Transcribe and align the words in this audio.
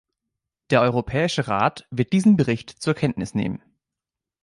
Der 0.71 0.81
Europäische 0.81 1.47
Rat 1.47 1.85
wird 1.91 2.11
diesen 2.11 2.35
Bericht 2.35 2.71
zur 2.71 2.95
Kenntnis 2.95 3.35
nehmen. 3.35 3.61